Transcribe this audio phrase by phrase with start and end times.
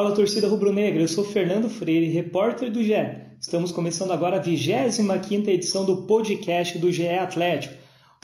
[0.00, 2.94] Fala torcida rubro-negra, eu sou Fernando Freire, repórter do GE.
[3.38, 7.74] Estamos começando agora a 25ª edição do podcast do GE Atlético.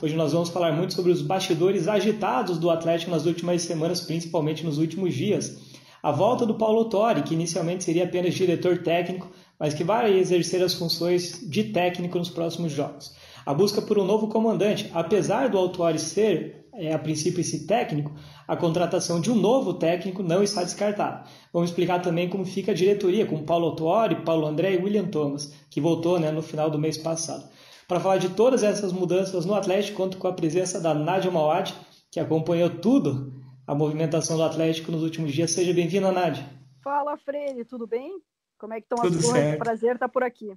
[0.01, 4.65] Hoje nós vamos falar muito sobre os bastidores agitados do Atlético nas últimas semanas, principalmente
[4.65, 5.55] nos últimos dias.
[6.01, 10.63] A volta do Paulo Torre, que inicialmente seria apenas diretor técnico, mas que vai exercer
[10.63, 13.13] as funções de técnico nos próximos jogos.
[13.45, 18.13] A busca por um novo comandante, apesar do Autori ser, é, a princípio, esse técnico,
[18.47, 21.23] a contratação de um novo técnico não está descartada.
[21.51, 25.53] Vamos explicar também como fica a diretoria com Paulo Autori, Paulo André e William Thomas,
[25.71, 27.49] que voltou né, no final do mês passado.
[27.87, 31.73] Para falar de todas essas mudanças no Atlético, conto com a presença da Nádia Mauad,
[32.11, 33.33] que acompanhou tudo
[33.65, 35.51] a movimentação do Atlético nos últimos dias.
[35.51, 36.47] Seja bem-vinda, Nádia.
[36.83, 38.21] Fala, Freire, tudo bem?
[38.57, 39.41] Como é que estão Tudo as coisas?
[39.41, 39.59] certo.
[39.59, 40.55] Prazer estar por aqui.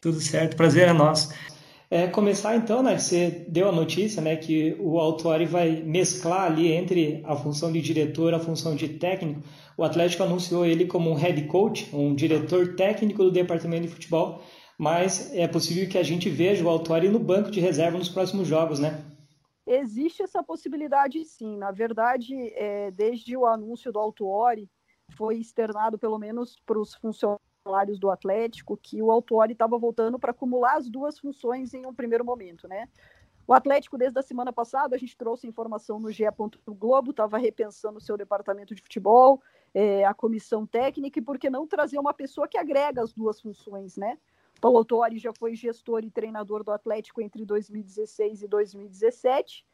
[0.00, 1.32] Tudo certo, prazer é nosso.
[1.94, 2.98] É, começar então, né?
[2.98, 7.82] Você deu a notícia, né, que o Autori vai mesclar ali entre a função de
[7.82, 9.42] diretor e a função de técnico.
[9.76, 14.40] O Atlético anunciou ele como um head coach, um diretor técnico do departamento de futebol,
[14.78, 18.48] mas é possível que a gente veja o Autori no banco de reserva nos próximos
[18.48, 19.04] jogos, né?
[19.66, 21.58] Existe essa possibilidade, sim.
[21.58, 24.66] Na verdade, é, desde o anúncio do Autuori,
[25.14, 27.51] foi externado, pelo menos para os funcionários
[27.98, 32.24] do Atlético, que o Autuori estava voltando para acumular as duas funções em um primeiro
[32.24, 32.88] momento, né?
[33.46, 36.24] O Atlético, desde a semana passada, a gente trouxe informação no GE.
[36.66, 39.40] Globo, estava repensando o seu departamento de futebol,
[39.74, 43.40] é, a comissão técnica, e por que não trazer uma pessoa que agrega as duas
[43.40, 44.18] funções, né?
[44.60, 49.64] Paulo Autori já foi gestor e treinador do Atlético entre 2016 e 2017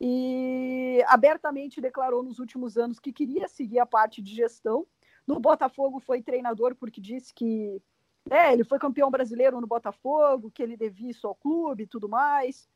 [0.00, 4.86] e abertamente declarou nos últimos anos que queria seguir a parte de gestão.
[5.26, 7.80] No Botafogo foi treinador porque disse que
[8.30, 12.08] é, ele foi campeão brasileiro no Botafogo, que ele devia isso ao clube e tudo
[12.08, 12.68] mais.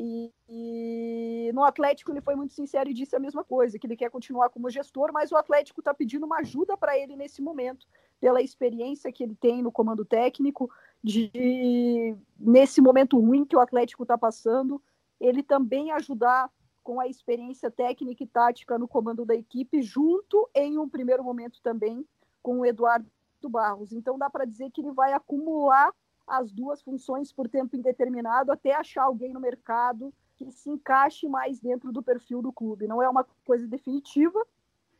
[0.00, 3.96] E, e, no Atlético ele foi muito sincero e disse a mesma coisa, que ele
[3.96, 7.86] quer continuar como gestor, mas o Atlético está pedindo uma ajuda para ele nesse momento,
[8.20, 10.70] pela experiência que ele tem no comando técnico,
[11.02, 14.80] de nesse momento ruim que o Atlético está passando,
[15.20, 16.48] ele também ajudar
[16.88, 21.60] com a experiência técnica e tática no comando da equipe, junto em um primeiro momento
[21.60, 22.02] também
[22.42, 23.06] com o Eduardo
[23.42, 23.92] Barros.
[23.92, 25.92] Então dá para dizer que ele vai acumular
[26.26, 31.60] as duas funções por tempo indeterminado até achar alguém no mercado que se encaixe mais
[31.60, 32.88] dentro do perfil do clube.
[32.88, 34.42] Não é uma coisa definitiva,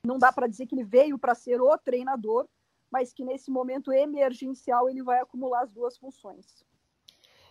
[0.05, 2.47] não dá para dizer que ele veio para ser o treinador,
[2.91, 6.63] mas que nesse momento emergencial ele vai acumular as duas funções.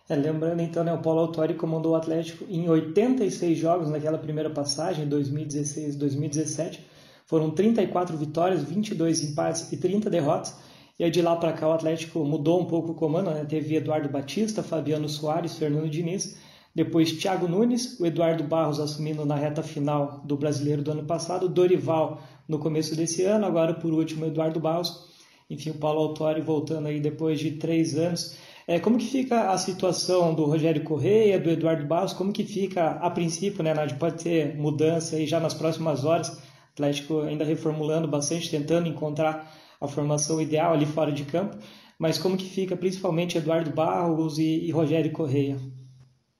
[0.08, 4.48] É, lembrando então, né, o Paulo Autori comandou o Atlético em 86 jogos naquela primeira
[4.48, 6.82] passagem, 2016 2017.
[7.26, 10.56] Foram 34 vitórias, 22 empates e 30 derrotas.
[10.98, 13.44] E aí de lá para cá o Atlético mudou um pouco o comando, né?
[13.44, 16.38] teve Eduardo Batista, Fabiano Soares, Fernando Diniz,
[16.74, 21.48] depois Thiago Nunes, o Eduardo Barros assumindo na reta final do Brasileiro do ano passado,
[21.48, 25.06] Dorival no começo desse ano, agora por último Eduardo Barros,
[25.50, 28.36] enfim, o Paulo Autori voltando aí depois de três anos.
[28.68, 32.90] É, como que fica a situação do Rogério Correia, do Eduardo Barros, como que fica
[33.00, 33.96] a princípio, né, Nádia?
[33.96, 36.38] Pode ter mudança aí já nas próximas horas,
[36.74, 41.56] Atlético ainda reformulando bastante, tentando encontrar a formação ideal ali fora de campo,
[41.98, 45.56] mas como que fica principalmente Eduardo Barros e, e Rogério Correia?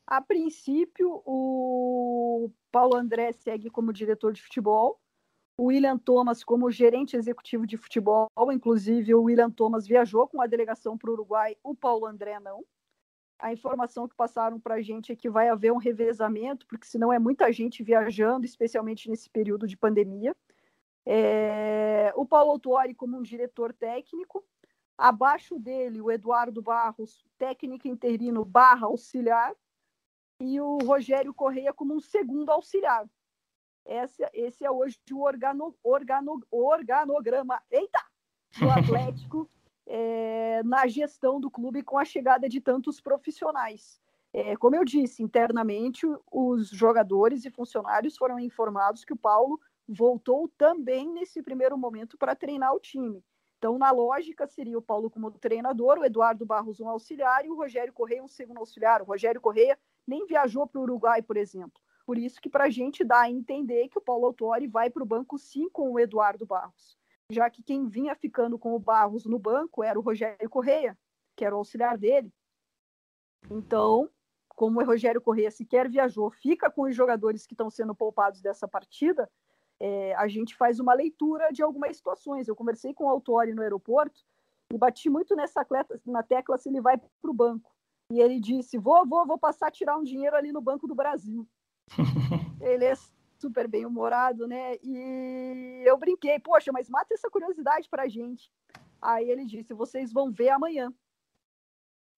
[0.07, 5.01] A princípio, o Paulo André segue como diretor de futebol,
[5.59, 10.47] o William Thomas como gerente executivo de futebol, inclusive o William Thomas viajou com a
[10.47, 12.65] delegação para o Uruguai, o Paulo André não.
[13.41, 17.13] A informação que passaram para a gente é que vai haver um revezamento, porque senão
[17.13, 20.35] é muita gente viajando, especialmente nesse período de pandemia.
[21.05, 22.13] É...
[22.15, 24.45] O Paulo Autuori como um diretor técnico,
[24.97, 29.57] abaixo dele o Eduardo Barros, técnico interino barra auxiliar,
[30.41, 33.09] e o Rogério Correia como um segundo auxiliar.
[33.89, 38.05] Esse, esse é hoje o organo, organo, organograma eita,
[38.61, 39.49] do Atlético
[39.87, 43.99] é, na gestão do clube com a chegada de tantos profissionais.
[44.31, 49.59] É, como eu disse, internamente os jogadores e funcionários foram informados que o Paulo
[49.89, 53.25] voltou também nesse primeiro momento para treinar o time.
[53.57, 57.57] Então, na lógica, seria o Paulo como treinador, o Eduardo Barros um auxiliar e o
[57.57, 59.01] Rogério Correia um segundo auxiliar.
[59.01, 61.81] O Rogério Correia nem viajou para o Uruguai, por exemplo.
[62.09, 65.03] Por isso que para a gente dá a entender que o Paulo Autori vai para
[65.03, 66.97] o banco sim com o Eduardo Barros,
[67.31, 70.97] já que quem vinha ficando com o Barros no banco era o Rogério Correia,
[71.37, 72.33] que era o auxiliar dele.
[73.51, 74.09] Então,
[74.49, 78.67] como o Rogério Correia sequer viajou, fica com os jogadores que estão sendo poupados dessa
[78.67, 79.31] partida,
[79.79, 82.49] é, a gente faz uma leitura de algumas situações.
[82.49, 84.25] Eu conversei com o Autori no aeroporto
[84.73, 85.61] e bati muito nessa
[86.07, 87.71] na tecla se ele vai para o banco.
[88.11, 90.95] E ele disse: vou, vou, vou passar a tirar um dinheiro ali no Banco do
[90.95, 91.47] Brasil.
[92.61, 92.95] ele é
[93.39, 94.77] super bem humorado, né?
[94.83, 98.51] E eu brinquei, poxa, mas mata essa curiosidade para a gente.
[99.01, 100.93] Aí ele disse: vocês vão ver amanhã.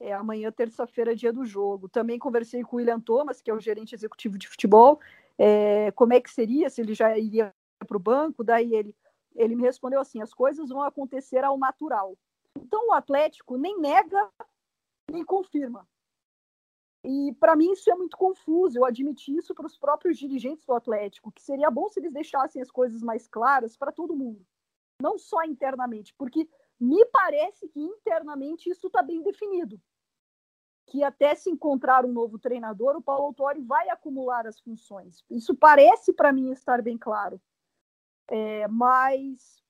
[0.01, 1.89] É amanhã, terça-feira, dia do jogo.
[1.89, 4.99] Também conversei com o William Thomas, que é o gerente executivo de futebol,
[5.37, 7.55] é, como é que seria, se ele já iria
[7.87, 8.43] para o banco.
[8.43, 8.97] Daí ele,
[9.37, 12.17] ele me respondeu assim: as coisas vão acontecer ao natural.
[12.57, 14.31] Então o Atlético nem nega,
[15.11, 15.87] nem confirma.
[17.05, 18.79] E para mim isso é muito confuso.
[18.79, 22.61] Eu admiti isso para os próprios dirigentes do Atlético, que seria bom se eles deixassem
[22.61, 24.45] as coisas mais claras para todo mundo,
[25.01, 26.49] não só internamente, porque
[26.79, 29.81] me parece que internamente isso está bem definido
[30.91, 35.25] que até se encontrar um novo treinador, o Paulo Autori vai acumular as funções.
[35.31, 37.41] Isso parece para mim estar bem claro.
[38.29, 39.63] É, mas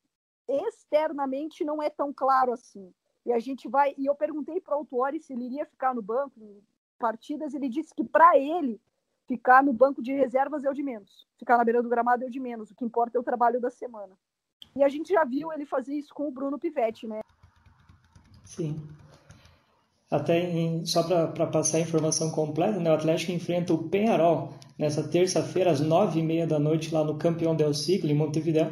[0.48, 2.90] externamente não é tão claro assim.
[3.26, 3.94] E a gente vai.
[3.98, 6.62] E eu perguntei para o Autori se ele iria ficar no banco
[7.00, 7.54] partidas.
[7.54, 8.78] Ele disse que para ele
[9.26, 11.26] ficar no banco de reservas é o de menos.
[11.38, 12.70] Ficar na beira do gramado é o de menos.
[12.70, 14.12] O que importa é o trabalho da semana.
[14.76, 17.20] E a gente já viu ele fazer isso com o Bruno Pivetti, né?
[18.44, 18.76] Sim.
[20.10, 25.06] Até em, só para passar a informação completa, né, o Atlético enfrenta o Penharol nessa
[25.06, 28.70] terça-feira, às nove e meia da noite, lá no Campeão del Siglo, em Montevideo.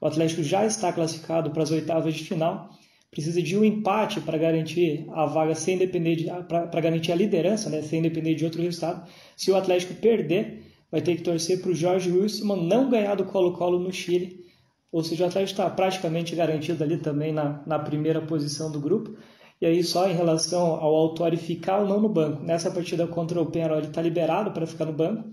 [0.00, 2.70] O Atlético já está classificado para as oitavas de final.
[3.10, 7.82] Precisa de um empate para garantir a vaga sem depender para garantir a liderança, né,
[7.82, 9.08] sem depender de outro resultado.
[9.36, 13.24] Se o Atlético perder, vai ter que torcer para o Jorge Wilson não ganhar do
[13.24, 14.44] Colo-Colo no Chile.
[14.92, 19.16] Ou seja, o Atlético está praticamente garantido ali também na, na primeira posição do grupo.
[19.60, 22.42] E aí, só em relação ao Autori ficar ou não no banco.
[22.42, 25.28] Nessa partida contra o Penarol, ele está liberado para ficar no banco,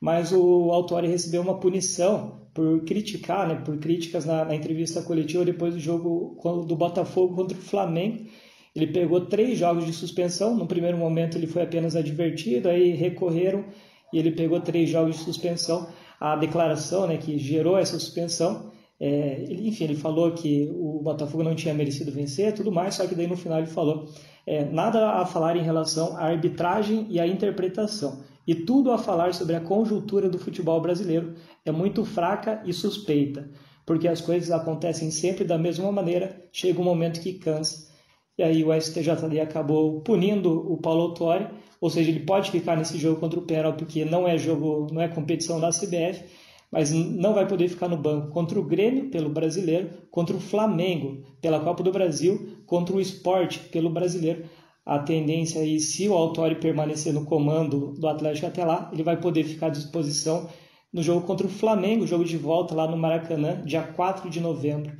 [0.00, 5.44] mas o Autori recebeu uma punição por criticar, né, por críticas na, na entrevista coletiva
[5.44, 8.26] depois do jogo do Botafogo contra o Flamengo.
[8.74, 10.56] Ele pegou três jogos de suspensão.
[10.56, 13.64] No primeiro momento, ele foi apenas advertido, aí recorreram
[14.12, 15.88] e ele pegou três jogos de suspensão.
[16.20, 21.42] A declaração né, que gerou essa suspensão é, ele, enfim, ele falou que o Botafogo
[21.42, 24.08] não tinha merecido vencer, tudo mais, só que daí no final ele falou
[24.46, 29.34] é, nada a falar em relação à arbitragem e à interpretação, e tudo a falar
[29.34, 31.34] sobre a conjuntura do futebol brasileiro
[31.64, 33.50] é muito fraca e suspeita,
[33.84, 37.94] porque as coisas acontecem sempre da mesma maneira, chega um momento que cansa.
[38.38, 41.48] E aí o STJD acabou punindo o Paulo Autori,
[41.80, 45.00] ou seja, ele pode ficar nesse jogo contra o Penal porque não é jogo, não
[45.00, 46.24] é competição da CBF,
[46.70, 51.22] mas não vai poder ficar no banco contra o Grêmio pelo Brasileiro, contra o Flamengo
[51.40, 54.44] pela Copa do Brasil, contra o Sport pelo Brasileiro.
[54.86, 59.16] A tendência aí, se o Autori permanecer no comando do Atlético até lá, ele vai
[59.16, 60.48] poder ficar à disposição
[60.92, 64.96] no jogo contra o Flamengo, jogo de volta lá no Maracanã, dia 4 de novembro.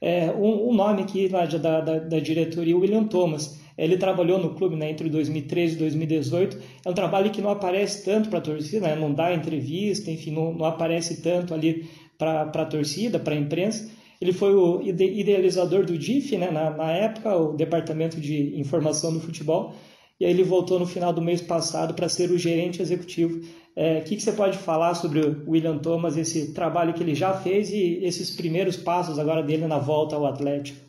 [0.00, 3.60] É, um, um, nome aqui lá da, da, da diretoria, William Thomas.
[3.76, 6.58] Ele trabalhou no clube né, entre 2013 e 2018.
[6.84, 10.32] É um trabalho que não aparece tanto para a torcida, né, não dá entrevista, enfim,
[10.32, 13.88] não, não aparece tanto ali para a torcida, para a imprensa.
[14.20, 19.20] Ele foi o idealizador do DIF, né, na, na época, o Departamento de Informação do
[19.20, 19.74] Futebol,
[20.18, 23.40] e aí ele voltou no final do mês passado para ser o gerente executivo.
[23.76, 27.14] É, o que, que, você pode falar sobre o William Thomas, esse trabalho que ele
[27.14, 30.88] já fez e esses primeiros passos agora dele na volta ao Atlético?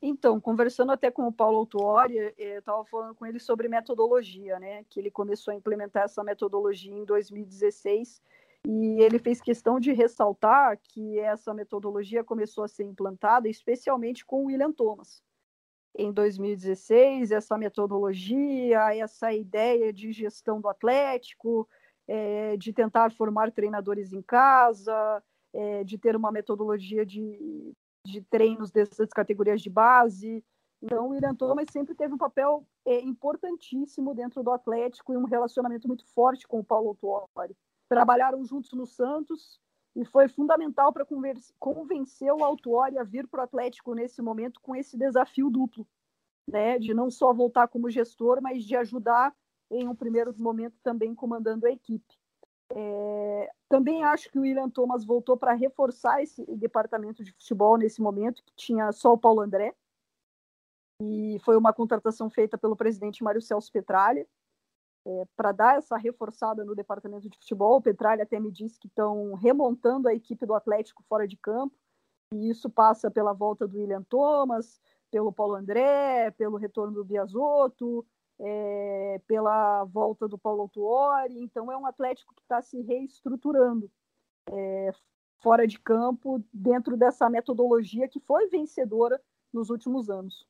[0.00, 4.58] Então, conversando até com o Paulo Autuori, eh, eu estava falando com ele sobre metodologia,
[4.58, 4.84] né?
[4.88, 8.22] Que ele começou a implementar essa metodologia em 2016
[8.66, 14.46] e ele fez questão de ressaltar que essa metodologia começou a ser implantada especialmente com
[14.46, 15.22] William Thomas.
[15.96, 21.68] Em 2016, essa metodologia, essa ideia de gestão do Atlético,
[22.08, 27.74] é, de tentar formar treinadores em casa, é, de ter uma metodologia de
[28.06, 30.44] de treinos dessas categorias de base.
[30.82, 35.24] Então, o Irã Thomas sempre teve um papel é, importantíssimo dentro do Atlético e um
[35.24, 37.56] relacionamento muito forte com o Paulo Autuori.
[37.94, 39.60] Trabalharam juntos no Santos
[39.94, 41.06] e foi fundamental para
[41.60, 45.86] convencer o Autuori a vir para o Atlético nesse momento com esse desafio duplo,
[46.44, 46.76] né?
[46.76, 49.32] de não só voltar como gestor, mas de ajudar
[49.70, 52.18] em um primeiro momento também comandando a equipe.
[52.70, 58.02] É, também acho que o William Thomas voltou para reforçar esse departamento de futebol nesse
[58.02, 59.72] momento, que tinha só o Paulo André.
[61.00, 64.26] E foi uma contratação feita pelo presidente Mário Celso Petralha.
[65.06, 67.76] É, para dar essa reforçada no departamento de futebol.
[67.76, 71.74] O Petralha até me disse que estão remontando a equipe do Atlético fora de campo,
[72.32, 74.80] e isso passa pela volta do William Thomas,
[75.10, 78.04] pelo Paulo André, pelo retorno do Biasotto,
[78.40, 81.38] é, pela volta do Paulo Autuori.
[81.38, 83.90] Então, é um Atlético que está se reestruturando
[84.50, 84.92] é,
[85.40, 89.20] fora de campo, dentro dessa metodologia que foi vencedora
[89.52, 90.46] nos últimos anos.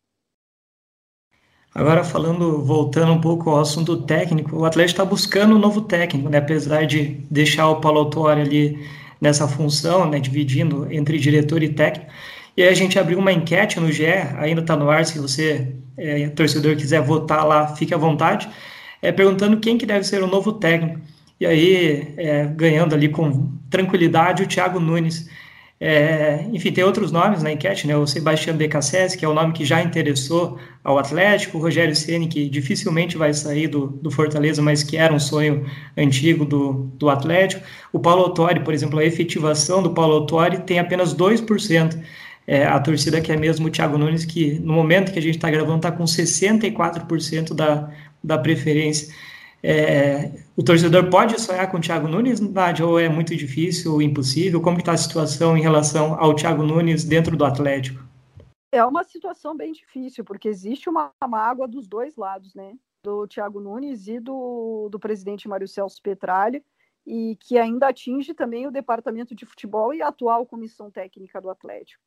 [1.74, 6.28] Agora, falando, voltando um pouco ao assunto técnico, o Atlético está buscando um novo técnico,
[6.28, 6.38] né?
[6.38, 8.86] apesar de deixar o Paulo Autuori ali
[9.20, 10.20] nessa função, né?
[10.20, 12.12] dividindo entre diretor e técnico.
[12.56, 14.06] E aí a gente abriu uma enquete no GE,
[14.38, 18.48] ainda está no ar, se você, é, torcedor, quiser votar lá, fique à vontade,
[19.02, 21.00] é, perguntando quem que deve ser o novo técnico.
[21.40, 25.28] E aí, é, ganhando ali com tranquilidade, o Thiago Nunes.
[25.86, 27.94] É, enfim, tem outros nomes na enquete, né?
[27.94, 32.26] O Sebastião Becassese, que é o nome que já interessou ao Atlético, o Rogério Ceni,
[32.26, 37.10] que dificilmente vai sair do, do Fortaleza, mas que era um sonho antigo do, do
[37.10, 37.62] Atlético.
[37.92, 42.00] O Paulo Autori, por exemplo, a efetivação do Paulo Autori tem apenas 2%
[42.46, 45.36] é, a torcida que é mesmo o Thiago Nunes, que no momento que a gente
[45.36, 47.90] está gravando está com 64% da,
[48.22, 49.12] da preferência.
[49.66, 54.02] É, o torcedor pode sonhar com o Thiago Nunes, Nádia, ou é muito difícil ou
[54.02, 54.60] impossível?
[54.60, 58.04] Como está a situação em relação ao Thiago Nunes dentro do Atlético?
[58.70, 62.74] É uma situação bem difícil, porque existe uma mágoa dos dois lados, né?
[63.02, 66.62] Do Thiago Nunes e do, do presidente Mário Celso Petralha,
[67.06, 71.48] e que ainda atinge também o departamento de futebol e a atual comissão técnica do
[71.48, 72.02] Atlético.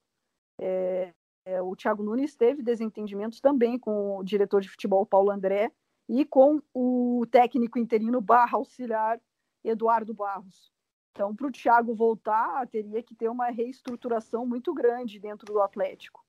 [0.62, 1.12] É,
[1.44, 5.72] é, o Thiago Nunes teve desentendimentos também com o diretor de futebol Paulo André
[6.08, 9.20] e com o técnico interino barra auxiliar
[9.64, 10.72] Eduardo Barros.
[11.12, 16.24] Então, para o Thiago voltar, teria que ter uma reestruturação muito grande dentro do Atlético,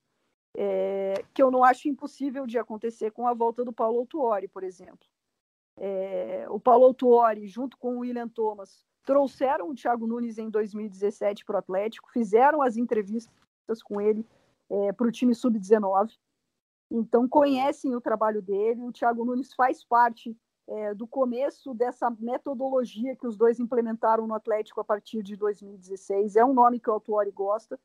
[0.57, 4.63] é, que eu não acho impossível de acontecer com a volta do Paulo Autuori, por
[4.63, 5.07] exemplo.
[5.77, 11.45] É, o Paulo Autuori, junto com o William Thomas, trouxeram o Thiago Nunes em 2017
[11.45, 14.25] para o Atlético, fizeram as entrevistas com ele
[14.69, 16.11] é, para o time sub-19.
[16.91, 18.81] Então, conhecem o trabalho dele.
[18.81, 20.35] O Thiago Nunes faz parte
[20.67, 26.35] é, do começo dessa metodologia que os dois implementaram no Atlético a partir de 2016.
[26.35, 27.79] É um nome que o Autuori gosta.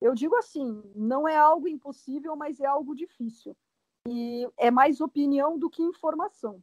[0.00, 3.54] Eu digo assim, não é algo impossível, mas é algo difícil.
[4.08, 6.62] E é mais opinião do que informação.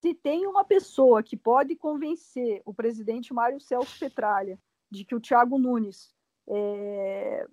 [0.00, 5.20] Se tem uma pessoa que pode convencer o presidente Mário Celso Petralha de que o
[5.20, 6.14] Thiago Nunes
[6.46, 7.46] é,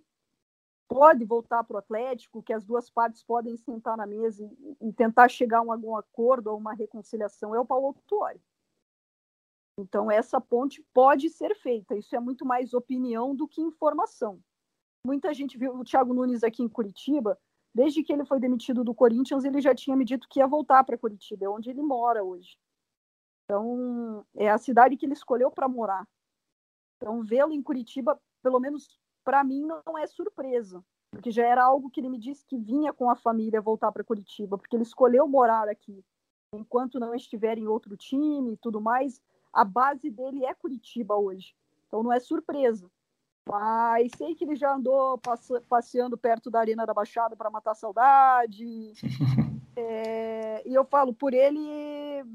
[0.92, 4.44] pode voltar para o Atlético, que as duas partes podem sentar na mesa
[4.82, 8.42] e, tentar chegar a algum acordo ou uma reconciliação, é o Paulo Autuori.
[9.80, 11.96] Então, essa ponte pode ser feita.
[11.96, 14.42] Isso é muito mais opinião do que informação.
[15.08, 17.40] Muita gente viu o Thiago Nunes aqui em Curitiba,
[17.74, 20.84] desde que ele foi demitido do Corinthians, ele já tinha me dito que ia voltar
[20.84, 22.58] para Curitiba, é onde ele mora hoje.
[23.46, 26.06] Então, é a cidade que ele escolheu para morar.
[26.98, 29.00] Então, vê-lo em Curitiba pelo menos
[29.32, 32.92] para mim, não é surpresa, porque já era algo que ele me disse que vinha
[32.92, 36.04] com a família voltar para Curitiba, porque ele escolheu morar aqui.
[36.54, 39.22] Enquanto não estiver em outro time e tudo mais,
[39.54, 41.56] a base dele é Curitiba hoje.
[41.88, 42.92] Então não é surpresa.
[43.48, 45.18] Mas sei que ele já andou
[45.70, 48.92] passeando perto da Arena da Baixada para matar saudade.
[49.74, 51.62] É, e eu falo, por ele,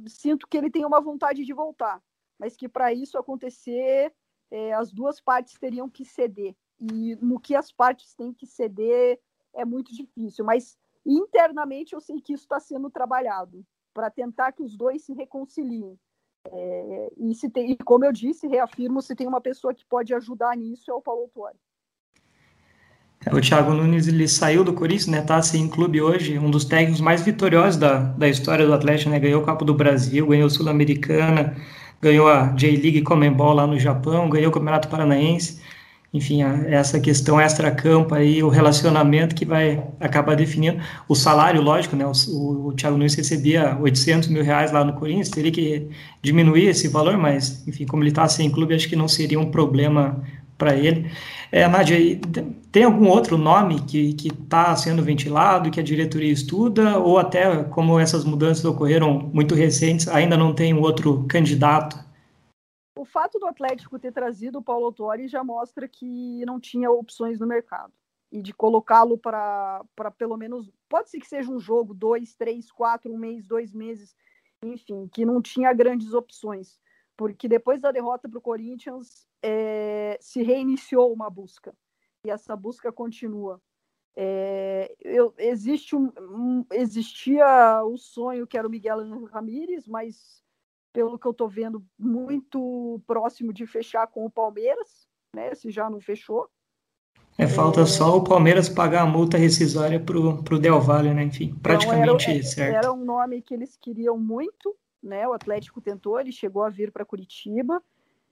[0.09, 2.03] sinto que ele tem uma vontade de voltar.
[2.39, 4.11] Mas que para isso acontecer,
[4.51, 6.57] é, as duas partes teriam que ceder.
[6.81, 9.19] E no que as partes têm que ceder
[9.55, 10.45] é muito difícil.
[10.45, 13.65] Mas internamente eu sei que isso está sendo trabalhado
[13.95, 15.99] para tentar que os dois se reconciliem.
[16.53, 20.15] É, e, se tem, e como eu disse, reafirmo, se tem uma pessoa que pode
[20.15, 21.57] ajudar nisso é o Paulo Autuori.
[23.25, 25.23] É, o Thiago Nunes ele saiu do Corinthians, né?
[25.23, 29.11] Tá assim, em clube hoje, um dos técnicos mais vitoriosos da, da história do Atlético,
[29.11, 29.19] né?
[29.19, 31.57] Ganhou o Copa do Brasil, ganhou Sul-Americana,
[32.01, 35.61] ganhou a J-League Comembol lá no Japão, ganhou o Campeonato Paranaense.
[36.13, 42.07] Enfim, essa questão extra-campo aí, o relacionamento que vai acabar definindo o salário, lógico, né?
[42.07, 45.89] O, o, Thiago Nunes recebia 800 mil reais lá no Corinthians, teria que
[46.23, 49.51] diminuir esse valor, mas, enfim, como ele está sem clube, acho que não seria um
[49.51, 50.23] problema
[50.57, 51.11] para ele.
[51.53, 52.19] É, Nádia,
[52.73, 57.99] tem algum outro nome que está sendo ventilado, que a diretoria estuda, ou até como
[57.99, 62.06] essas mudanças ocorreram muito recentes, ainda não tem outro candidato?
[63.17, 67.47] Fato do Atlético ter trazido o Paulo Autori já mostra que não tinha opções no
[67.47, 67.91] mercado.
[68.31, 69.81] E de colocá-lo para
[70.19, 70.71] pelo menos.
[70.87, 74.15] Pode ser que seja um jogo, dois, três, quatro, um mês, dois meses,
[74.63, 76.79] enfim, que não tinha grandes opções.
[77.17, 81.75] Porque depois da derrota para o Corinthians, é, se reiniciou uma busca
[82.23, 83.63] e essa busca continua.
[84.15, 90.45] É, eu, existe um, um, existia o sonho que era o Miguel Ramírez, mas
[90.97, 95.55] pelo que eu estou vendo, muito próximo de fechar com o Palmeiras, né?
[95.55, 96.49] Se já não fechou.
[97.37, 97.85] É, falta é...
[97.85, 101.25] só o Palmeiras pagar a multa rescisória para o Del Valle, né?
[101.25, 102.77] Enfim, praticamente era, certo.
[102.77, 105.29] Era um nome que eles queriam muito, né?
[105.29, 107.83] O Atlético tentou, ele chegou a vir para Curitiba.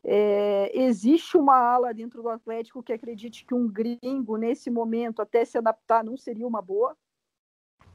[0.03, 5.45] É, existe uma ala dentro do Atlético que acredite que um gringo, nesse momento, até
[5.45, 6.97] se adaptar, não seria uma boa.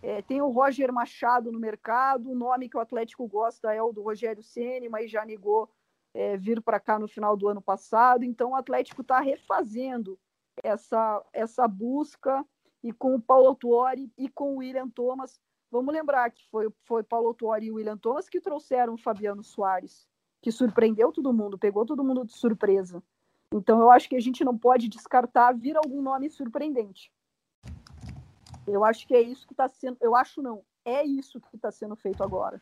[0.02, 3.92] É, tem o Roger Machado no mercado, o nome que o Atlético gosta é o
[3.92, 5.70] do Rogério Ceni, mas já negou
[6.14, 8.24] é, vir para cá no final do ano passado.
[8.24, 10.18] Então o Atlético está refazendo
[10.64, 12.46] essa, essa busca
[12.84, 15.40] e com o Paulo Autuori e com o William Thomas.
[15.72, 19.44] Vamos lembrar que foi, foi Paulo Autuori e o William Thomas que trouxeram o Fabiano
[19.44, 20.08] Soares,
[20.42, 23.04] que surpreendeu todo mundo, pegou todo mundo de surpresa.
[23.54, 27.12] Então eu acho que a gente não pode descartar vir algum nome surpreendente.
[28.72, 29.98] Eu acho que é isso que está sendo.
[30.02, 32.62] Eu acho não, é isso que está sendo feito agora.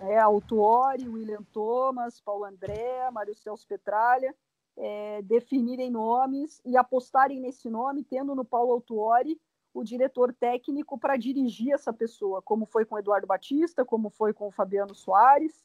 [0.00, 4.34] É Autuori, William Thomas, Paulo André, Mário Celso Petralha,
[4.76, 9.40] é, definirem nomes e apostarem nesse nome, tendo no Paulo Autuori
[9.74, 14.32] o diretor técnico para dirigir essa pessoa, como foi com o Eduardo Batista, como foi
[14.32, 15.64] com o Fabiano Soares.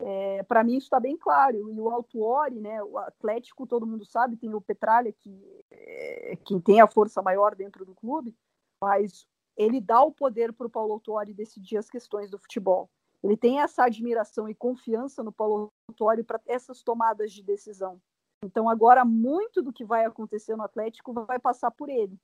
[0.00, 1.70] É, para mim isso está bem claro.
[1.70, 6.60] E o Autuori, né, o Atlético, todo mundo sabe, tem o Petralha, que é, quem
[6.60, 8.34] tem a força maior dentro do clube,
[8.82, 9.26] mas
[9.56, 12.90] ele dá o poder para o Paulo Autuori decidir as questões do futebol.
[13.22, 18.00] Ele tem essa admiração e confiança no Paulo Autuori para essas tomadas de decisão.
[18.44, 22.20] Então, agora, muito do que vai acontecer no Atlético vai passar por ele.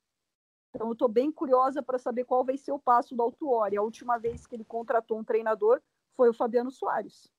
[0.75, 3.76] Então, eu estou bem curiosa para saber qual vai ser o passo do Autuori.
[3.76, 5.80] A última vez que ele contratou um treinador
[6.14, 7.33] foi o Fabiano Soares,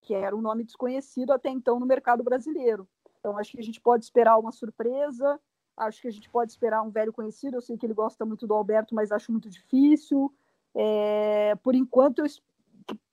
[0.00, 2.88] que era um nome desconhecido até então no mercado brasileiro.
[3.18, 5.38] Então, acho que a gente pode esperar uma surpresa.
[5.78, 7.56] Acho que a gente pode esperar um velho conhecido.
[7.56, 10.34] Eu sei que ele gosta muito do Alberto, mas acho muito difícil.
[10.74, 12.26] É, por enquanto, eu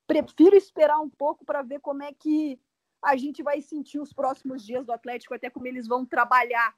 [0.07, 2.59] prefiro esperar um pouco para ver como é que
[3.03, 6.75] a gente vai sentir os próximos dias do Atlético, até como eles vão trabalhar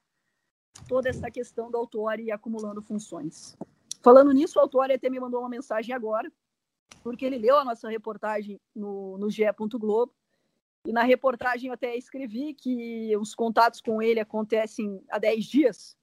[0.88, 3.58] toda essa questão do Autori acumulando funções.
[4.02, 6.32] Falando nisso, o Autori até me mandou uma mensagem agora,
[7.02, 9.44] porque ele leu a nossa reportagem no, no GE.
[9.80, 10.14] Globo
[10.88, 15.98] e na reportagem eu até escrevi que os contatos com ele acontecem há 10 dias.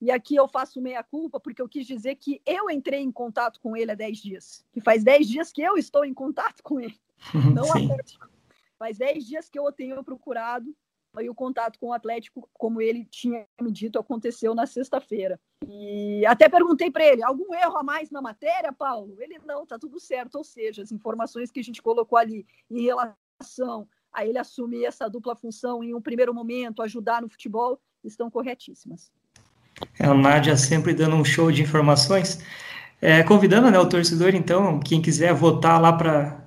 [0.00, 3.76] E aqui eu faço meia-culpa, porque eu quis dizer que eu entrei em contato com
[3.76, 4.64] ele há 10 dias.
[4.72, 6.98] Que faz 10 dias que eu estou em contato com ele.
[7.54, 7.70] Não.
[7.70, 8.30] Atlético.
[8.78, 10.74] Faz 10 dias que eu o tenho procurado.
[11.20, 15.38] E o contato com o Atlético, como ele tinha me dito, aconteceu na sexta-feira.
[15.68, 19.20] E até perguntei para ele: algum erro a mais na matéria, Paulo?
[19.20, 20.36] Ele não, tá tudo certo.
[20.36, 25.08] Ou seja, as informações que a gente colocou ali em relação a ele assumir essa
[25.08, 29.10] dupla função em um primeiro momento, ajudar no futebol, estão corretíssimas.
[29.98, 32.38] É, Nádia sempre dando um show de informações.
[33.02, 36.42] É, convidando né, o torcedor, então, quem quiser votar lá para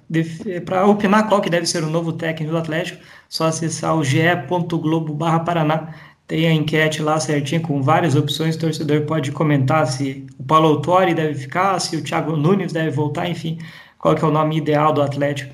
[0.89, 5.41] opinar qual que deve ser o novo técnico do Atlético, só acessar o ge.globo barra
[5.41, 5.93] Paraná.
[6.25, 8.55] Tem a enquete lá certinho com várias opções.
[8.55, 12.89] O torcedor pode comentar se o Paulo Autori deve ficar, se o Thiago Nunes deve
[12.89, 13.59] voltar, enfim,
[13.99, 15.53] qual que é o nome ideal do Atlético.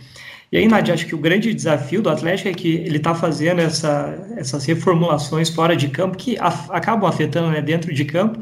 [0.53, 3.59] E aí, Nadia, acho que o grande desafio do Atlético é que ele está fazendo
[3.59, 8.39] essa, essas reformulações fora de campo que af acabam afetando né, dentro de campo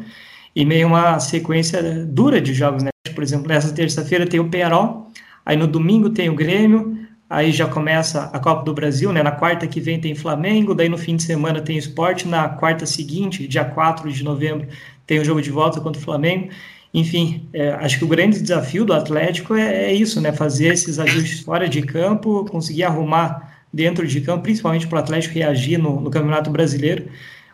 [0.54, 2.84] e meio uma sequência dura de jogos.
[2.84, 2.89] Né?
[3.15, 5.10] Por exemplo, nessa terça-feira tem o Penarol,
[5.45, 6.97] aí no domingo tem o Grêmio,
[7.30, 9.24] aí já começa a Copa do Brasil, né?
[9.24, 12.86] na quarta que vem tem Flamengo, daí no fim de semana tem esporte, na quarta
[12.86, 14.67] seguinte, dia 4 de novembro,
[15.08, 16.50] tem o jogo de volta contra o Flamengo.
[16.94, 20.34] Enfim, é, acho que o grande desafio do Atlético é, é, isso, né?
[20.34, 25.36] Fazer esses ajustes fora de campo, conseguir arrumar dentro de campo, principalmente para o Atlético
[25.36, 27.10] reagir no, no, Campeonato Brasileiro,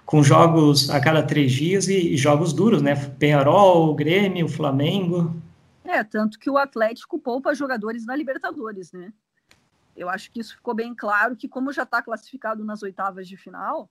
[0.06, 2.96] com jogos a cada três dias e, e jogos duros, né?
[2.96, 5.36] Penharol, Grêmio, Flamengo.
[5.84, 9.14] É, tanto que o Atlético poupa jogadores na Libertadores, né?
[9.96, 13.38] Eu acho que isso ficou bem claro que, como já está classificado nas oitavas de
[13.38, 13.90] final,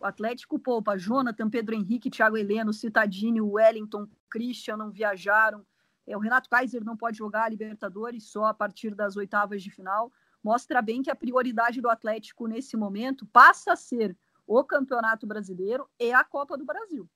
[0.00, 5.64] o Atlético poupa Jonathan, Pedro Henrique, Thiago Heleno, Citadini, Wellington, Christian não viajaram.
[6.06, 9.70] É, o Renato Kaiser não pode jogar a Libertadores só a partir das oitavas de
[9.70, 10.10] final.
[10.42, 15.86] Mostra bem que a prioridade do Atlético nesse momento passa a ser o Campeonato Brasileiro
[15.98, 17.06] e a Copa do Brasil.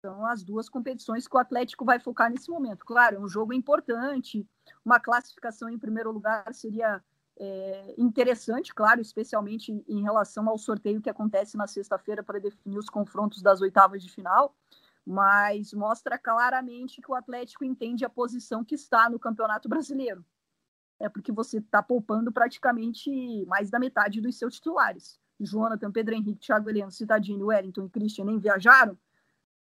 [0.00, 2.84] São as duas competições que o Atlético vai focar nesse momento.
[2.84, 4.44] Claro, é um jogo importante,
[4.84, 7.00] uma classificação em primeiro lugar seria
[7.44, 12.88] é, interessante, claro, especialmente em relação ao sorteio que acontece na sexta-feira para definir os
[12.88, 14.54] confrontos das oitavas de final,
[15.04, 20.24] mas mostra claramente que o Atlético entende a posição que está no Campeonato Brasileiro.
[21.00, 25.18] É porque você está poupando praticamente mais da metade dos seus titulares.
[25.40, 28.96] Jonathan, Pedro Henrique, Thiago Heleno, Citadini, Wellington e Christian nem viajaram.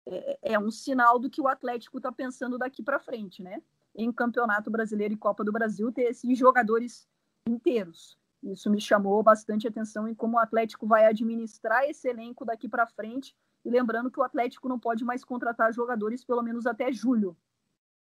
[0.07, 3.63] é, é um sinal do que o Atlético está pensando daqui para frente, né?
[3.95, 7.09] Em Campeonato Brasileiro e Copa do Brasil, ter esses jogadores
[7.47, 8.19] inteiros.
[8.43, 12.87] Isso me chamou bastante atenção em como o Atlético vai administrar esse elenco daqui para
[12.87, 13.37] frente.
[13.65, 17.37] E lembrando que o Atlético não pode mais contratar jogadores pelo menos até julho.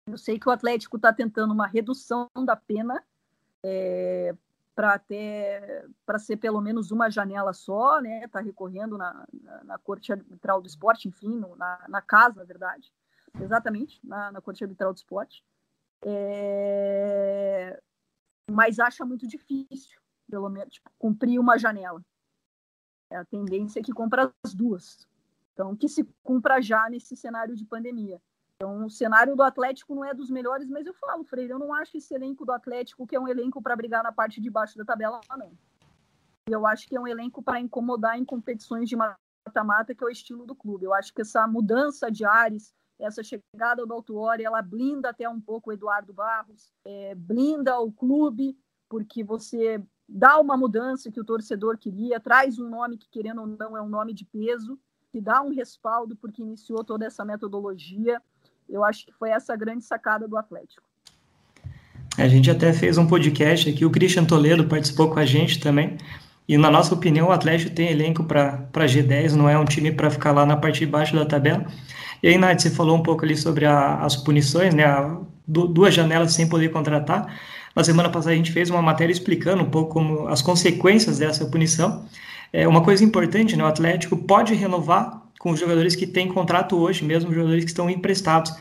[0.06, 3.04] Eu sei que o Atlético está tentando uma redução da pena
[3.63, 4.36] é,
[4.76, 8.24] para até para ser pelo menos uma janela só, né?
[8.24, 12.44] Está recorrendo na, na, na, Corte Arbitral do Esporte, enfim, no, na, na casa, na
[12.46, 12.94] verdade,
[13.42, 15.44] exatamente, na, na Corte Arbitral do Esporte.
[16.06, 17.82] É...
[18.49, 22.01] Mas acha muito difícil, pelo menos, tipo, cumprir uma janela.
[23.10, 25.07] É a tendência é que compra as duas.
[25.53, 28.21] Então, que se cumpra já nesse cenário de pandemia.
[28.55, 31.73] Então, o cenário do Atlético não é dos melhores, mas eu falo, Freire, eu não
[31.73, 34.77] acho esse elenco do Atlético que é um elenco para brigar na parte de baixo
[34.77, 35.51] da tabela, não.
[36.47, 40.10] Eu acho que é um elenco para incomodar em competições de mata-mata, que é o
[40.10, 40.86] estilo do clube.
[40.86, 45.39] Eu acho que essa mudança de ares, essa chegada do Altuori, ela blinda até um
[45.39, 48.57] pouco o Eduardo Barros, é, blinda o clube,
[48.89, 53.47] porque você dá uma mudança que o torcedor queria, traz um nome que, querendo ou
[53.47, 54.79] não, é um nome de peso,
[55.12, 58.21] que dá um respaldo porque iniciou toda essa metodologia.
[58.67, 60.88] Eu acho que foi essa grande sacada do Atlético.
[62.17, 65.97] A gente até fez um podcast aqui, o Christian Toledo participou com a gente também.
[66.47, 70.10] E na nossa opinião, o Atlético tem elenco para G10, não é um time para
[70.10, 71.65] ficar lá na parte de baixo da tabela.
[72.21, 74.86] E aí, Nath, você falou um pouco ali sobre a, as punições, né?
[74.86, 77.39] A, duas janelas sem poder contratar.
[77.75, 81.45] Na semana passada a gente fez uma matéria explicando um pouco como as consequências dessa
[81.45, 82.06] punição.
[82.51, 83.63] É uma coisa importante, né?
[83.63, 87.89] O Atlético pode renovar com os jogadores que têm contrato hoje, mesmo jogadores que estão
[87.89, 88.53] emprestados.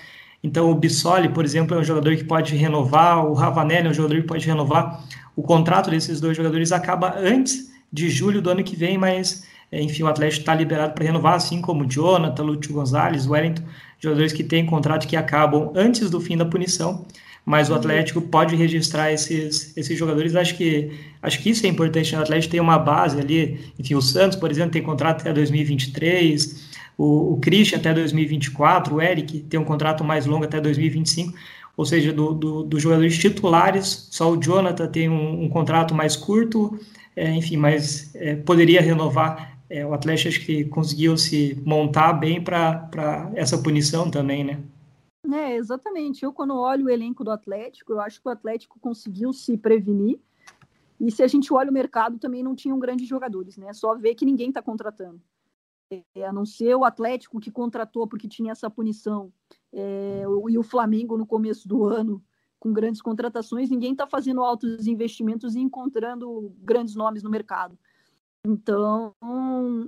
[0.42, 3.94] Então, o Bissoli, por exemplo, é um jogador que pode renovar, o Ravanelli é um
[3.94, 5.02] jogador que pode renovar.
[5.34, 10.02] O contrato desses dois jogadores acaba antes de julho do ano que vem, mas, enfim,
[10.02, 13.62] o Atlético está liberado para renovar, assim como o Jonathan, Lúcio Gonzalez, Wellington,
[13.98, 17.06] jogadores que têm contrato que acabam antes do fim da punição
[17.46, 20.34] mas o Atlético pode registrar esses, esses jogadores.
[20.34, 20.90] Acho que,
[21.22, 22.12] acho que isso é importante.
[22.12, 22.18] Né?
[22.18, 23.72] O Atlético tem uma base ali.
[23.78, 26.66] Enfim, o Santos, por exemplo, tem contrato até 2023.
[26.98, 28.96] O, o Christian até 2024.
[28.96, 31.32] O Eric tem um contrato mais longo até 2025.
[31.76, 36.16] Ou seja, dos do, do jogadores titulares, só o Jonathan tem um, um contrato mais
[36.16, 36.76] curto.
[37.14, 39.55] É, enfim, mas é, poderia renovar.
[39.68, 44.62] É, o Atlético acho que conseguiu se montar bem para essa punição também, né?
[45.32, 46.24] É, exatamente.
[46.24, 50.20] Eu, quando olho o elenco do Atlético, eu acho que o Atlético conseguiu se prevenir.
[51.00, 53.72] E se a gente olha o mercado, também não tinham grandes jogadores, né?
[53.72, 55.20] Só ver que ninguém está contratando.
[55.90, 59.32] É, a não ser o Atlético que contratou porque tinha essa punição,
[59.72, 62.22] é, e o Flamengo no começo do ano,
[62.58, 67.78] com grandes contratações, ninguém está fazendo altos investimentos e encontrando grandes nomes no mercado.
[68.48, 69.12] Então,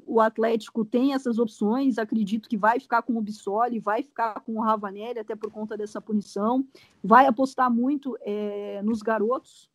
[0.05, 1.97] o Atlético tem essas opções.
[1.97, 5.77] Acredito que vai ficar com o Bissoli, vai ficar com o Ravanelli, até por conta
[5.77, 6.67] dessa punição.
[7.03, 9.71] Vai apostar muito é, nos garotos.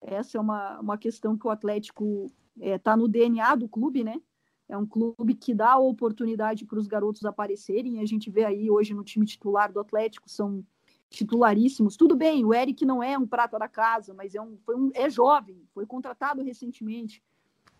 [0.00, 4.04] Essa é uma, uma questão que o Atlético está é, tá no DNA do clube,
[4.04, 4.20] né?
[4.68, 8.00] É um clube que dá oportunidade para os garotos aparecerem.
[8.00, 10.64] A gente vê aí hoje no time titular do Atlético, são
[11.08, 11.96] titularíssimos.
[11.96, 15.10] Tudo bem, o Eric não é um prata da casa, mas é, um, um, é
[15.10, 17.20] jovem, foi contratado recentemente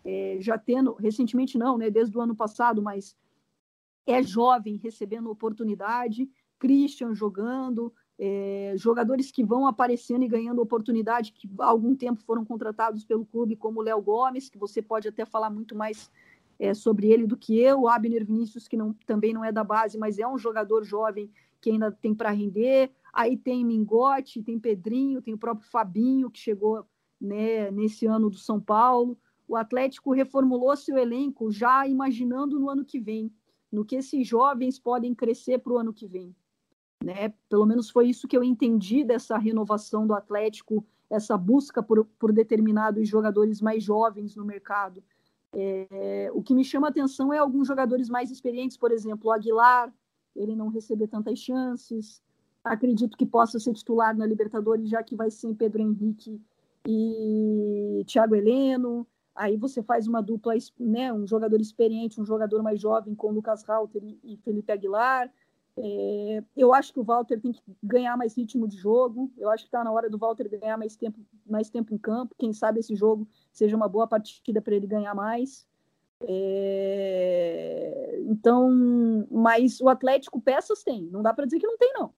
[0.03, 3.15] é, já tendo, recentemente não, né, desde o ano passado, mas
[4.05, 11.49] é jovem recebendo oportunidade, Christian jogando, é, jogadores que vão aparecendo e ganhando oportunidade, que
[11.59, 15.49] há algum tempo foram contratados pelo clube, como Léo Gomes, que você pode até falar
[15.49, 16.11] muito mais
[16.59, 19.97] é, sobre ele do que eu, Abner Vinícius, que não, também não é da base,
[19.97, 22.91] mas é um jogador jovem que ainda tem para render.
[23.13, 26.85] Aí tem Mingote, tem Pedrinho, tem o próprio Fabinho, que chegou
[27.19, 29.17] né, nesse ano do São Paulo
[29.51, 33.29] o Atlético reformulou seu elenco já imaginando no ano que vem,
[33.69, 36.33] no que esses jovens podem crescer para o ano que vem.
[37.03, 37.33] Né?
[37.49, 42.31] Pelo menos foi isso que eu entendi dessa renovação do Atlético, essa busca por, por
[42.31, 45.03] determinados jogadores mais jovens no mercado.
[45.51, 49.93] É, o que me chama atenção é alguns jogadores mais experientes, por exemplo, o Aguilar,
[50.33, 52.23] ele não receber tantas chances.
[52.63, 56.41] Acredito que possa ser titular na Libertadores, já que vai ser Pedro Henrique
[56.87, 59.05] e Thiago Heleno.
[59.41, 63.63] Aí você faz uma dupla, né, um jogador experiente, um jogador mais jovem com Lucas
[63.63, 65.33] Rauter e Felipe Aguilar.
[65.75, 69.33] É, eu acho que o Walter tem que ganhar mais ritmo de jogo.
[69.35, 72.35] Eu acho que está na hora do Walter ganhar mais tempo, mais tempo em campo.
[72.37, 75.67] Quem sabe esse jogo seja uma boa partida para ele ganhar mais.
[76.27, 78.69] É, então,
[79.31, 81.05] mas o Atlético peças tem.
[81.05, 82.13] Não dá para dizer que não tem não.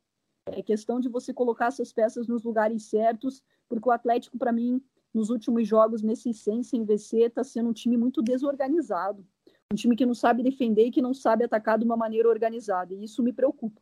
[0.47, 4.83] É questão de você colocar essas peças nos lugares certos, porque o Atlético para mim
[5.13, 9.25] nos últimos jogos nesse sem sem VC está sendo um time muito desorganizado.
[9.71, 12.93] um time que não sabe defender e que não sabe atacar de uma maneira organizada.
[12.93, 13.81] E isso me preocupa.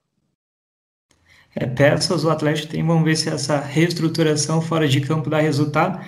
[1.55, 5.99] É, peças o Atlético tem, vamos ver se essa reestruturação fora de campo dá resultado.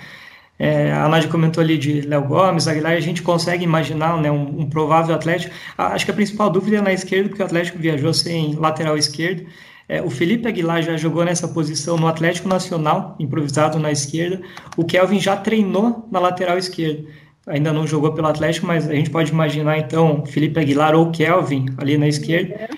[0.58, 4.60] É, a Nádia comentou ali de Léo Gomes, Aguilar, a gente consegue imaginar né, um,
[4.60, 5.52] um, provável Atlético.
[5.76, 9.46] Acho que a principal dúvida é na esquerda, porque o Atlético viajou sem lateral esquerdo.
[9.88, 14.40] É, o Felipe Aguilar já jogou nessa posição no Atlético Nacional, improvisado na esquerda.
[14.76, 17.04] O Kelvin já treinou na lateral esquerda.
[17.46, 21.66] Ainda não jogou pelo Atlético, mas a gente pode imaginar então Felipe Aguilar ou Kelvin
[21.76, 22.68] ali na esquerda.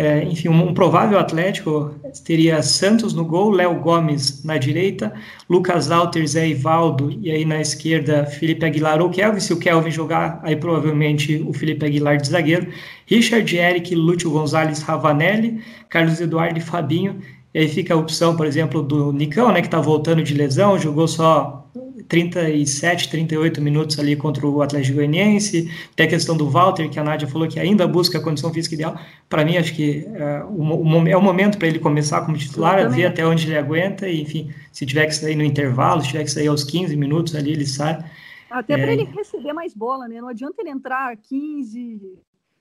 [0.00, 1.92] É, enfim, um, provável Atlético
[2.24, 5.12] teria Santos no gol, Léo Gomes na direita,
[5.50, 9.40] Lucas Alter, Zé Ivaldo, e aí na esquerda Felipe Aguilar ou Kelvin.
[9.40, 12.68] Se o Kelvin jogar, aí provavelmente o Felipe Aguilar de zagueiro.
[13.06, 17.18] Richard Eric, Lúcio Gonzalez, Ravanelli, Carlos Eduardo e Fabinho.
[17.52, 20.78] E aí fica a opção, por exemplo, do Nicão, né, que está voltando de lesão,
[20.78, 21.67] jogou só
[22.08, 25.70] 37, 38 minutos ali contra o Atlético Goianiense.
[25.94, 28.74] Tem a questão do Walter, que a Nádia falou que ainda busca a condição física
[28.74, 28.98] ideal.
[29.28, 33.06] Para mim, acho que é, o, é o momento para ele começar como titular, ver
[33.06, 34.08] até onde ele aguenta.
[34.08, 37.34] E, enfim, se tiver que sair no intervalo, se tiver que sair aos 15 minutos
[37.34, 38.02] ali, ele sai.
[38.50, 38.78] Até é...
[38.78, 40.20] para ele receber mais bola, né?
[40.20, 42.00] Não adianta ele entrar 15,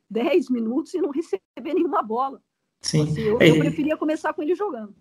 [0.10, 2.42] 10 minutos e não receber nenhuma bola.
[2.82, 3.04] Sim.
[3.04, 4.94] Assim, eu, eu preferia começar com ele jogando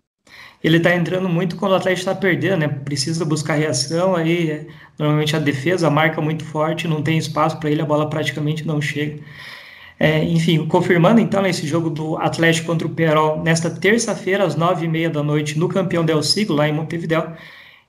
[0.63, 2.67] ele está entrando muito quando o Atlético está perdendo, né?
[2.67, 7.81] Precisa buscar reação, aí normalmente a defesa marca muito forte, não tem espaço para ele,
[7.81, 9.21] a bola praticamente não chega.
[9.99, 14.85] É, enfim, confirmando então esse jogo do Atlético contra o Perol nesta terça-feira às nove
[14.85, 17.33] e meia da noite no Campeão Del Siglo, lá em Montevideo.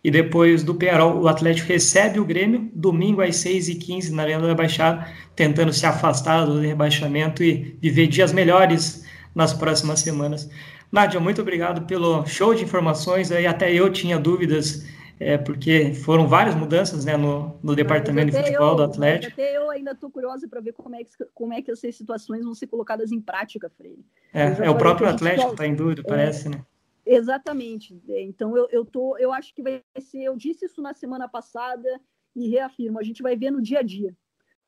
[0.03, 4.22] E depois do Perol, o Atlético recebe o Grêmio, domingo às seis e quinze na
[4.22, 10.48] Arena da Baixada, tentando se afastar do rebaixamento e viver dias melhores nas próximas semanas.
[10.90, 13.31] Nádia, muito obrigado pelo show de informações.
[13.31, 14.87] Aí até eu tinha dúvidas,
[15.20, 19.33] é, porque foram várias mudanças né, no, no departamento de futebol eu, do Atlético.
[19.33, 22.44] Até eu ainda estou curiosa para ver como é, que, como é que essas situações
[22.44, 24.05] vão ser colocadas em prática, Freire.
[24.33, 26.64] É, é o próprio Atlético que está em dúvida, é, parece, né?
[27.05, 28.01] Exatamente.
[28.09, 30.22] Então eu, eu, tô, eu acho que vai ser.
[30.24, 31.88] Eu disse isso na semana passada
[32.37, 34.14] e reafirmo, a gente vai ver no dia a dia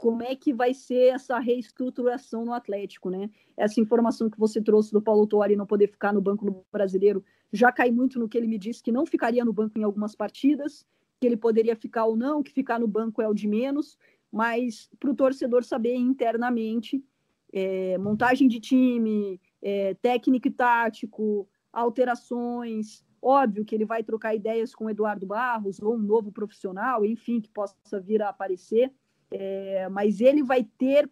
[0.00, 3.28] como é que vai ser essa reestruturação no Atlético, né?
[3.54, 7.70] Essa informação que você trouxe do Paulo Tuori não poder ficar no banco brasileiro já
[7.70, 10.86] cai muito no que ele me disse que não ficaria no banco em algumas partidas,
[11.20, 13.98] que ele poderia ficar ou não, que ficar no banco é o de menos,
[14.32, 17.04] mas para o torcedor saber internamente
[17.52, 23.04] é, montagem de time, é, técnico e tático, alterações.
[23.20, 27.38] Óbvio que ele vai trocar ideias com o Eduardo Barros ou um novo profissional, enfim,
[27.38, 28.90] que possa vir a aparecer
[29.30, 31.10] é, mas ele vai ter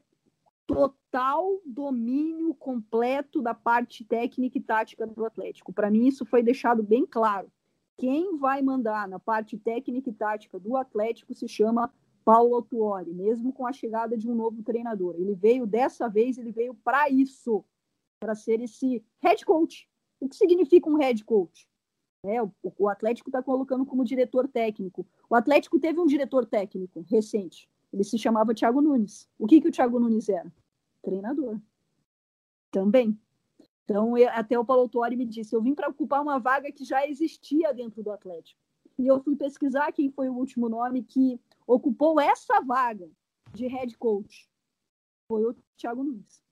[0.67, 5.73] total domínio completo da parte técnica e tática do Atlético.
[5.73, 7.51] Para mim, isso foi deixado bem claro.
[7.97, 11.93] Quem vai mandar na parte técnica e tática do Atlético se chama
[12.25, 15.15] Paulo Autuori, mesmo com a chegada de um novo treinador.
[15.17, 17.65] Ele veio dessa vez, ele veio para isso,
[18.21, 19.89] para ser esse head coach.
[20.21, 21.67] O que significa um head coach?
[22.25, 25.07] É, o, o Atlético está colocando como diretor técnico.
[25.31, 29.29] O Atlético teve um diretor técnico recente, ele se chamava Thiago Nunes.
[29.39, 30.53] O que, que o Thiago Nunes era?
[31.03, 31.59] Treinador.
[32.71, 33.19] Também.
[33.85, 36.85] Então, eu, até o Paulo Tuori me disse: eu vim para ocupar uma vaga que
[36.85, 38.61] já existia dentro do Atlético.
[38.99, 43.09] E eu fui pesquisar quem foi o último nome que ocupou essa vaga
[43.55, 44.49] de head coach.
[45.29, 46.43] Foi o Thiago Nunes.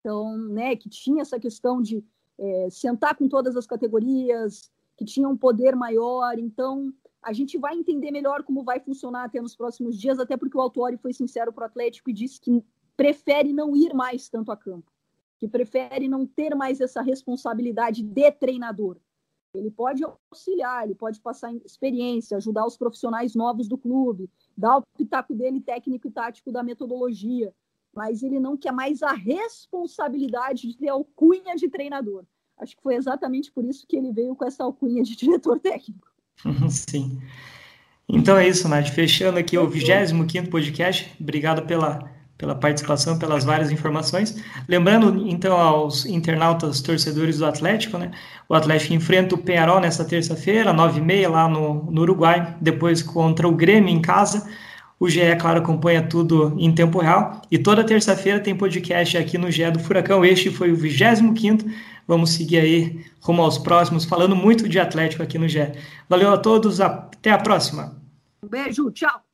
[0.00, 2.04] Então, né, que tinha essa questão de
[2.38, 6.38] é, sentar com todas as categorias, que tinha um poder maior.
[6.38, 10.56] Então, a gente vai entender melhor como vai funcionar até nos próximos dias, até porque
[10.56, 12.64] o Autori foi sincero para o Atlético e disse que
[12.96, 14.90] prefere não ir mais tanto a campo,
[15.38, 18.96] que prefere não ter mais essa responsabilidade de treinador.
[19.54, 24.82] Ele pode auxiliar, ele pode passar experiência, ajudar os profissionais novos do clube, dar o
[24.96, 27.54] pitaco dele técnico e tático da metodologia,
[27.94, 32.24] mas ele não quer mais a responsabilidade de ter alcunha de treinador.
[32.56, 36.07] Acho que foi exatamente por isso que ele veio com essa alcunha de diretor técnico.
[36.68, 37.18] Sim.
[38.08, 38.88] Então é isso, Nath.
[38.88, 41.12] Fechando aqui o 25 podcast.
[41.20, 44.42] Obrigado pela, pela participação, pelas várias informações.
[44.66, 48.10] Lembrando, então, aos internautas torcedores do Atlético, né?
[48.48, 52.56] O Atlético enfrenta o Penharol nesta terça-feira, 9h30, lá no, no Uruguai.
[52.60, 54.48] Depois contra o Grêmio em casa.
[55.00, 57.42] O GE, claro, acompanha tudo em tempo real.
[57.50, 60.24] E toda terça-feira tem podcast aqui no GE do Furacão.
[60.24, 61.68] Este foi o 25
[62.08, 65.72] Vamos seguir aí rumo aos próximos, falando muito de Atlético aqui no GE.
[66.08, 68.00] Valeu a todos, até a próxima.
[68.42, 69.27] Um beijo, tchau.